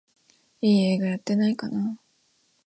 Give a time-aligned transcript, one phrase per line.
[0.61, 2.01] いい映画やってないかなあ